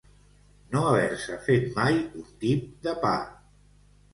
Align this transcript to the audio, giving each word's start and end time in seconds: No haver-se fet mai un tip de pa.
No 0.75 0.81
haver-se 0.91 1.37
fet 1.49 1.67
mai 1.81 1.99
un 2.23 2.27
tip 2.45 2.65
de 2.89 2.95
pa. 3.05 3.17